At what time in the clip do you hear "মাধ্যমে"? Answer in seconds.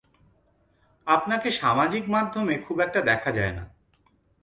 2.09-2.55